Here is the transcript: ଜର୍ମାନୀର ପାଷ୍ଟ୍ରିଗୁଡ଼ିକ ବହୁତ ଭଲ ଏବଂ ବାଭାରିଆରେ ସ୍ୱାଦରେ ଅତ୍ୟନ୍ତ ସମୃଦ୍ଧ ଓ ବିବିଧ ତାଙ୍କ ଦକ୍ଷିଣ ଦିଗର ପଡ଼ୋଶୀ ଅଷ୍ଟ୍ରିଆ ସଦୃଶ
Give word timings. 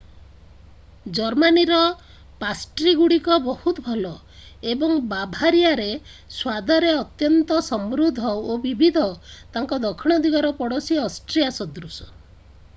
ଜର୍ମାନୀର 1.17 1.75
ପାଷ୍ଟ୍ରିଗୁଡ଼ିକ 2.43 3.37
ବହୁତ 3.47 3.83
ଭଲ 3.89 4.13
ଏବଂ 4.71 4.95
ବାଭାରିଆରେ 5.11 5.85
ସ୍ୱାଦରେ 5.91 6.95
ଅତ୍ୟନ୍ତ 7.03 7.59
ସମୃଦ୍ଧ 7.69 8.33
ଓ 8.55 8.59
ବିବିଧ 8.67 9.05
ତାଙ୍କ 9.59 9.81
ଦକ୍ଷିଣ 9.87 10.19
ଦିଗର 10.27 10.53
ପଡ଼ୋଶୀ 10.65 10.99
ଅଷ୍ଟ୍ରିଆ 11.05 11.53
ସଦୃଶ 11.61 12.13